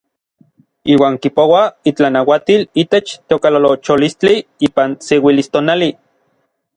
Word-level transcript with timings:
Iuan 0.93 1.17
kipouaj 1.25 1.59
itlanauatil 1.91 2.63
itech 2.85 3.13
teokalolocholistli 3.27 4.35
ipan 4.69 4.97
seuilistonali. 5.09 5.91